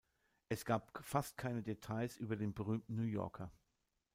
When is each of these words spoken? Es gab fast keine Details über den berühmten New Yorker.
Es 0.49 0.65
gab 0.65 0.97
fast 1.05 1.37
keine 1.37 1.61
Details 1.61 2.17
über 2.17 2.35
den 2.35 2.55
berühmten 2.55 2.95
New 2.95 3.03
Yorker. 3.03 3.51